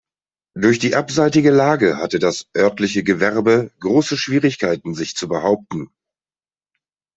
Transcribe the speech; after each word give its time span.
Durch 0.55 0.79
die 0.79 0.95
abseitige 0.95 1.51
Lage 1.51 1.97
hatte 1.97 2.17
das 2.17 2.47
örtliche 2.57 3.03
Gewerbe 3.03 3.69
große 3.81 4.17
Schwierigkeiten, 4.17 4.95
sich 4.95 5.15
zu 5.15 5.27
behaupten. 5.27 5.91